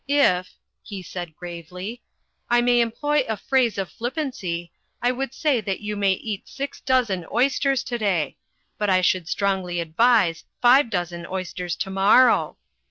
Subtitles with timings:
[0.07, 2.01] If," he said gravely,
[2.49, 6.79] "I may employ a phrase of flippancy, I would say that you may eat six
[6.81, 8.37] dozen oysters today,
[8.79, 12.57] but I should strongly advise five dozen oysters tomorrow.